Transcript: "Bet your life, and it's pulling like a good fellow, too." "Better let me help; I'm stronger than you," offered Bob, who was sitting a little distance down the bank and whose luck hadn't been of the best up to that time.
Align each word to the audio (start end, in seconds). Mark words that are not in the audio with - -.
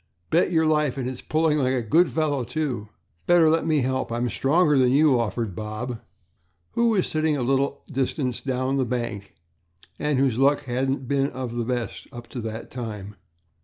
"Bet 0.31 0.51
your 0.51 0.65
life, 0.65 0.97
and 0.97 1.07
it's 1.07 1.21
pulling 1.21 1.59
like 1.59 1.75
a 1.75 1.83
good 1.83 2.09
fellow, 2.09 2.43
too." 2.43 2.89
"Better 3.27 3.51
let 3.51 3.67
me 3.67 3.81
help; 3.81 4.11
I'm 4.11 4.31
stronger 4.31 4.75
than 4.75 4.91
you," 4.91 5.19
offered 5.19 5.55
Bob, 5.55 5.99
who 6.71 6.87
was 6.89 7.05
sitting 7.07 7.37
a 7.37 7.43
little 7.43 7.83
distance 7.87 8.41
down 8.41 8.77
the 8.77 8.83
bank 8.85 9.35
and 9.99 10.17
whose 10.17 10.39
luck 10.39 10.63
hadn't 10.63 11.07
been 11.07 11.29
of 11.29 11.53
the 11.55 11.65
best 11.65 12.07
up 12.11 12.25
to 12.29 12.41
that 12.41 12.71
time. 12.71 13.15